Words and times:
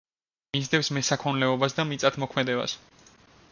მისდევენ 0.55 0.89
მესაქონლეობას 0.97 1.77
და 1.81 1.87
მიწადმოქმედებას. 1.91 2.77